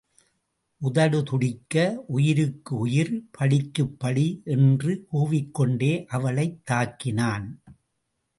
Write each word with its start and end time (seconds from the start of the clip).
உதடு 0.77 1.23
துடிக்க, 1.23 2.03
உயிருக்கு 2.07 2.75
உயிர், 2.75 3.27
பழிக்குப் 3.31 3.99
பழி 3.99 4.41
என்று 4.45 5.07
கூவிக்கொண்டே 5.13 6.05
அவளைத் 6.05 6.61
தாக்கினான். 6.71 7.47